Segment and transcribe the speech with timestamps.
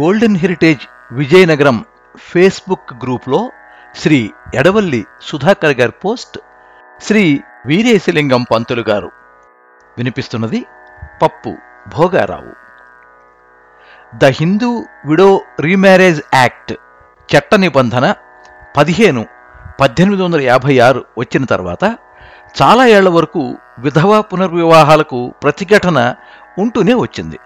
[0.00, 0.80] Golden heritage
[1.12, 1.84] Vizianagaram
[2.16, 3.52] Facebook గ్రూప్లో
[3.96, 6.38] శ్రీ ఎడవల్లి సుధాకర్ గారి post
[7.02, 9.10] Shri Veeresalingam Pantulu గారు.
[9.98, 10.66] వినిపిస్తున్నది
[11.22, 11.56] Pappu
[11.96, 12.52] Bhogarao.
[14.16, 16.72] The Hindu widow remarriage act
[17.28, 18.14] చట్ట నిబంధన
[18.76, 19.26] పదిహేను
[19.80, 21.84] పద్దెనిమిది వందల యాభై ఆరు వచ్చిన తర్వాత
[22.62, 26.14] చాలా ఏళ్ళ వరకు విధవా పునర్వివాహాలకు ప్రతిఘటన
[26.58, 27.38] ఉంటూనే వచ్చింది.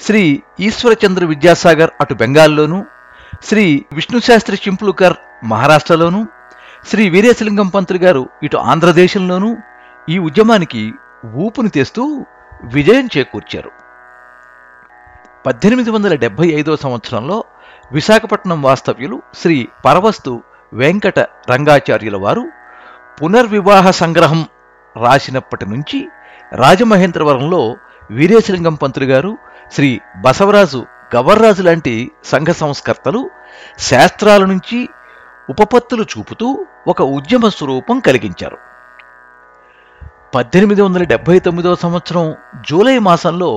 [0.00, 0.22] శ్రీ
[0.58, 2.78] ఈశ్వరచంద్ర విద్యాసాగర్ అటు బెంగాల్లోనూ
[3.42, 6.20] శ్రీ విష్ణుశాస్త్రి చింపులుకర్ మహారాష్ట్రలోనూ
[6.84, 9.50] శ్రీ వీరేశలింగం పంతులు గారు ఇటు ఆంధ్రదేశంలోనూ
[10.08, 10.82] ఈ ఉద్యమానికి
[11.36, 12.02] ఊపుని తెస్తూ
[12.64, 13.70] విజయం చేకూర్చారు.
[15.46, 17.36] పద్దెనిమిది వందల డెబ్బై ఐదో సంవత్సరంలో
[17.90, 20.32] విశాఖపట్నం వాస్తవ్యులు శ్రీ పరవస్తు
[20.72, 21.18] వెంకట
[21.50, 22.44] రంగాచార్యుల వారు
[23.18, 24.42] పునర్వివాహ సంగ్రహం
[24.96, 25.98] రాసినప్పటి నుంచి
[26.56, 27.62] రాజమహేంద్రవరంలో
[28.10, 29.32] వీరేశలింగం పంతులు గారు
[29.74, 31.92] శ్రీ బసవరాజు గవర్రాజు లాంటి
[32.24, 33.20] సంఘ సంస్కర్తలు
[33.78, 34.78] శాస్త్రాల నుంచి
[35.50, 36.48] ఉపపత్తులు చూపుతూ
[36.88, 38.58] ఒక ఉద్యమ స్వరూపం కలిగించారు.
[40.34, 42.24] పద్దెనిమిది వందల డెబ్బై తొమ్మిదవ సంవత్సరం
[42.70, 43.50] జూలై మాసంలో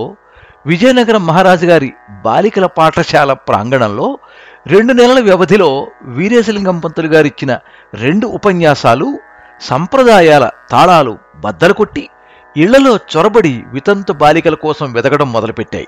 [0.66, 1.89] విజయనగరం మహారాజు గారి
[2.25, 4.20] బాలికల పాఠశాల ప్రాంగణంలో
[4.67, 5.70] రెండు నెలల వ్యవధిలో
[6.17, 7.52] వీరేశలింగం పంతులు గారిచ్చిన
[7.94, 9.20] రెండు ఉపన్యాసాలు
[9.61, 12.09] సంప్రదాయాల తాళాలు బద్దలు కొట్టి
[12.58, 15.88] ఇళ్ళలో చొరబడి వితంతు బాలికల కోసం వెతకడం మొదలుపెట్టాయి.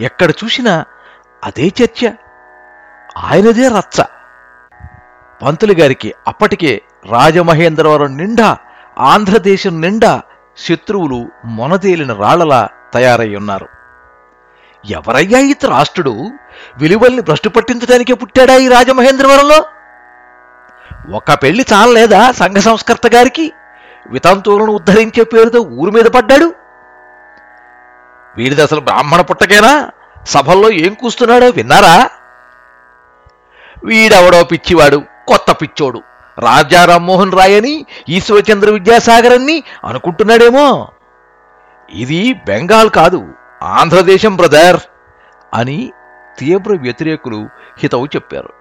[0.00, 0.84] ఎక్కడ చూసినా
[1.44, 2.10] అదే చర్చ.
[3.18, 4.02] ఆయనదే రచ్చ.
[5.42, 8.58] పంతులు గారికి అప్పటికే రాజమహేంద్రవరం నిండా
[8.98, 10.22] ఆంధ్రదేశం నిండా
[10.56, 13.68] శత్రువులు మొనదేలిన రాళ్ళలా తయారై ఉన్నారు.
[14.90, 16.30] ఎవరయ్యా ఈ రాష్ట్రుడు
[16.78, 19.64] విలువల్ని భ్రష్టు పట్టించడానికే పుట్టాడా ఈ రాజమహేంద్రవరంలో?
[21.16, 23.52] ఒక పెళ్ళి చాలలేదా సంఘ సంస్కర్త గారికి?
[24.06, 26.61] వితంతువులను ఉద్ధరించే పేరుతో ఊరి మీద పడ్డాడు?
[28.38, 29.90] వీడిది అసలు బ్రాహ్మణ పుట్టకేనా?
[30.26, 32.10] సభల్లో ఏం కూస్తున్నాడో విన్నారా?
[33.84, 36.02] వీడెవడో పిచ్చివాడు కొత్త పిచ్చోడు.
[36.38, 40.88] రాజా రామ్మోహన్ రాయ్ అని ఈశ్వరచంద్ర విద్యాసాగర్ అని అనుకుంటున్నాడేమో?
[41.90, 43.28] ఇది బెంగాల్ కాదు
[43.62, 44.80] ఆంధ్రదేశం బ్రదర్
[45.54, 45.92] అని
[46.38, 48.52] తీవ్ర వ్యతిరేకులు హితవు చెప్పారు.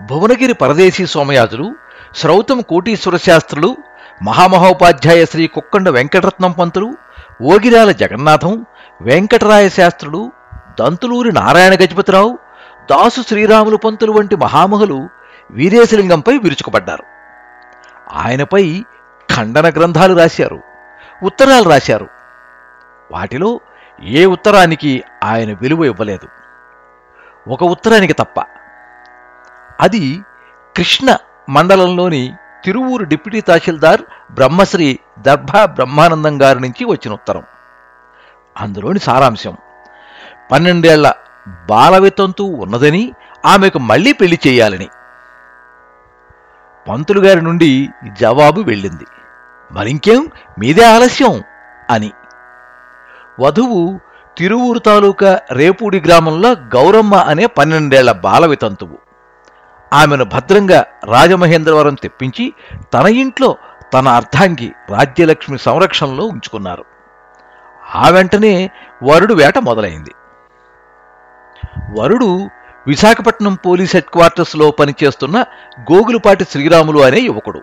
[0.00, 1.74] భువనగిరి పరదేశీ సోమయాజులు
[2.16, 3.76] శ్రౌతం కోటీశ్వర శాస్త్రులు
[4.22, 6.94] మహామహోపాధ్యాయ శ్రీ కుక్కండ వెంకటరత్నం పంతులు
[7.42, 8.66] ఓగిరాల జగన్నాథం
[9.00, 10.32] వెంకటరాయ శాస్త్రులు
[10.80, 12.38] దంతులూరి నారాయణ గజపతిరావు
[12.90, 15.08] దాసు శ్రీరాములు పంతులు వంటి మహామహులు
[15.50, 17.04] వీరేశలింగంపై విరుచుకుపడ్డారు.
[18.12, 18.84] ఆయనపై
[19.36, 20.60] ఖండన గ్రంథాలు రాశారు
[21.22, 22.08] ఉత్తరాలు రాశారు.
[23.12, 23.60] వాటిలో
[24.04, 26.28] ఏ ఉత్తరానికి ఆయన విలువ ఇవ్వలేదు.
[27.50, 28.44] ఒక ఉత్తరానికి తప్ప.
[29.80, 30.22] అది
[30.76, 31.16] కృష్ణ
[31.48, 34.00] మండలంలోని తిరువూరు డిప్యూటీ తహసీల్దార్
[34.32, 37.42] బ్రహ్మశ్రీ దర్భా బ్రహ్మానందం గారి నుంచి వచ్చిన ఉత్తరం.
[38.60, 39.56] అందులోని సారాంశం
[40.52, 41.12] పన్నెండేళ్ళ
[41.48, 43.12] బాలవితంతు ఉన్నదని
[43.46, 44.88] ఆమెకు మళ్ళీ పెళ్ళి చేయాలని.
[46.88, 47.88] పంతులు గారి నుండి
[48.20, 49.06] జవాబు వెళ్ళింది.
[49.72, 51.42] మరింకేం మీదే ఆలస్యం
[51.90, 52.12] అని.
[53.40, 54.00] వధువు
[54.38, 59.11] తిరువూరు తాలూకా రేపూడి గ్రామంలో గౌరమ్మ అనే పన్నెండేళ్ళ బాలవితంతువు.
[59.92, 62.54] ఆమెను భద్రంగా రాజమహేంద్రవరం తెప్పించి
[62.94, 63.56] తన ఇంట్లో
[63.94, 66.84] తన అర్ధాంగి రాజ్యలక్ష్మి సంరక్షణలో ఉంచుకున్నారు.
[67.94, 68.70] ఆ వెంటనే
[69.02, 70.10] వరుడు వేట మొదలైంది.
[72.00, 72.48] వరుడు
[72.86, 75.44] విశాఖపట్నం పోలీస్ హెడ్ క్వార్టర్స్లో పనిచేస్తున్న
[75.92, 77.62] గోగులపాటి శ్రీరాములు అనే యువకుడు.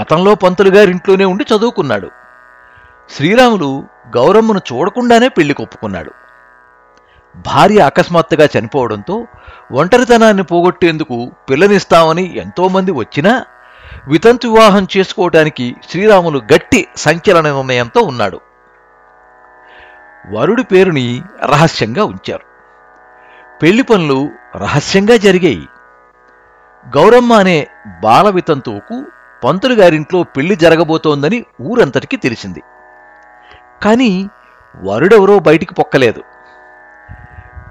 [0.00, 2.10] గతంలో పంతులు గారింట్లోనే ఉండి చదువుకున్నాడు.
[3.10, 3.84] శ్రీరాములు
[4.16, 6.10] గౌరమ్మను చూడకుండానే పెళ్ళి కొప్పుకున్నాడు.
[7.36, 9.26] భార్య అకస్మాత్తుగా చనిపోవడంతో
[9.72, 13.44] ఒంటరితనాన్ని పోగొట్టేందుకు పిల్లనిస్తామని ఎంతోమంది వచ్చినా
[14.08, 18.40] వితంతు వివాహం చేసుకోవటానికి శ్రీరాములు గట్టి సంచలన నిర్ణయంతో ఉన్నాడు.
[20.32, 22.54] వరుడి పేరుని రహస్యంగా ఉంచారు.
[23.62, 25.68] పెళ్ళి పనులు రహస్యంగా జరిగాయి.
[26.96, 27.66] గౌరమ్మ అనే
[28.02, 29.04] బాల వితంతువుకు
[29.44, 32.62] పంతులు గారింట్లో పెళ్ళి జరగబోతోందని ఊరంతటికీ తెలిసింది.
[33.82, 34.28] కానీ
[34.76, 36.33] వరుడెవరో బయటికి పొక్కలేదు.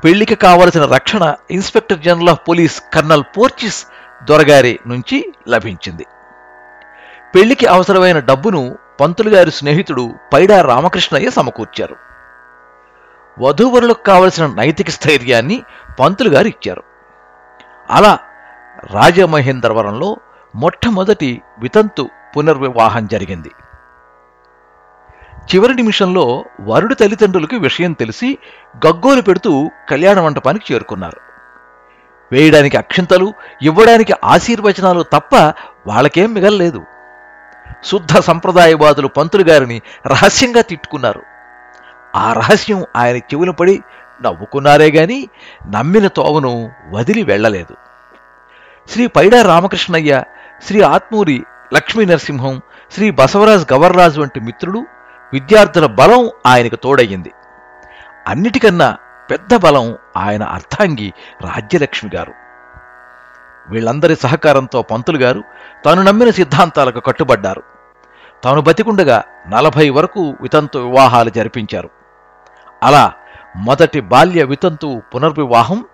[0.03, 3.85] పెళ్ళికి కావలసిన రక్షణ inspector general of police colonel పోర్చిస్
[4.23, 6.05] దొరగారి నుంచి లభించింది.
[7.35, 11.95] పెళ్ళికి అవసరమైన డబ్బును పంతులు గారి స్నేహితుడు పైడా రామకృష్ణయ్య సమకూర్చారు.
[13.39, 15.63] వధూవరులకు కావలసిన నైతిక స్థైర్యాన్ని
[15.99, 16.83] పంతులు గారు ఇచ్చారు.
[17.89, 18.19] అలా
[18.91, 20.17] రాజమహేంద్రవరంలో
[20.55, 23.51] మొట్టమొదటి వితంతు పునర్వివాహం జరిగింది.
[25.51, 28.37] చివరి నిమిషంలో వరుడి తల్లిదండ్రులకు విషయం తెలిసి
[28.87, 31.17] గగ్గోలు పెడుతూ కళ్యాణ మంటపానికి చేరుకున్నారు.
[32.31, 35.35] వేయడానికి అక్షింతలు ఇవ్వడానికి ఆశీర్వచనాలు తప్ప
[35.87, 36.81] వాళ్ళకేం మిగల్లేదు.
[37.83, 41.21] శుద్ధ సంప్రదాయవాదులు పంతులు గారిని రహస్యంగా తిట్టుకున్నారు.
[42.15, 43.83] ఆ రహస్యం ఆయన చెవుల పడి
[44.21, 45.29] నవ్వుకున్నారే గాని
[45.69, 47.75] నమ్మిన తోవను వదిలి వెళ్ళలేదు.
[48.89, 50.23] శ్రీ పైడా రామకృష్ణయ్య
[50.67, 51.43] శ్రీ ఆత్మూరి
[51.73, 52.61] లక్ష్మీ నరసింహం
[52.91, 54.85] శ్రీ బసవరాజ్ గవర్రాజు వంటి మిత్రులు
[55.33, 57.31] విద్యార్థుల బలం ఆయనకు తోడయ్యింది.
[58.27, 58.97] అన్నిటికన్నా
[59.31, 62.33] పెద్ద బలం ఆయన అర్థాంగి రాజ్యలక్ష్మి గారు.
[63.69, 65.43] వీళ్ళందరి సహకారంతో పంతులు గారు
[65.85, 67.63] తాను నమ్మిన సిద్ధాంతాలకు కట్టుబడ్డారు.
[68.43, 71.89] తాను బతికుండగా నలభై వరకు వితంతు వివాహాలు జరిపించారు.
[72.83, 73.13] అలా
[73.55, 75.85] మొదటి బాల్య వితంతు పునర్వివాహం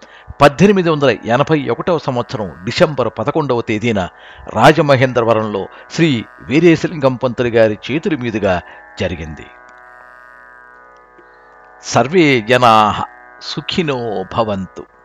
[0.41, 4.09] పద్దెనిమిది వందల ఎనభై ఒకటవ సంవత్సరం డిసెంబర్ పదకొండవ తేదీన
[4.55, 8.61] రాజమహేంద్రవరంలో శ్రీ వీరేశలింగం పంతులు గారి చేతుల మీదుగా
[8.99, 9.45] జరిగింది.
[11.83, 13.05] సర్వే జనా
[13.41, 14.98] సుఖినో భవంతు.